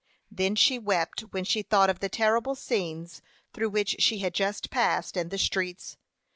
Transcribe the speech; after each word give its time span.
Then 0.31 0.55
she 0.55 0.79
wept 0.79 1.21
when 1.29 1.43
she 1.43 1.61
thought 1.61 1.91
of 1.91 1.99
the 1.99 2.09
terrible 2.09 2.55
scenes 2.55 3.21
through 3.53 3.69
which 3.69 3.97
she 3.99 4.17
had 4.17 4.33
just 4.33 4.71
passed 4.71 5.15
in 5.15 5.29
the 5.29 5.37
streets. 5.37 5.95